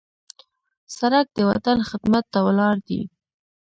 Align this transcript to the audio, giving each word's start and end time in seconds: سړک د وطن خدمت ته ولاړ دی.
سړک 0.97 1.25
د 1.37 1.39
وطن 1.49 1.77
خدمت 1.89 2.25
ته 2.33 2.39
ولاړ 2.47 2.75
دی. 2.87 3.01